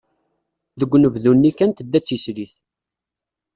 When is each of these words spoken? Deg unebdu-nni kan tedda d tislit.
Deg 0.79 0.91
unebdu-nni 0.95 1.51
kan 1.57 1.71
tedda 1.71 1.99
d 2.01 2.03
tislit. 2.05 2.53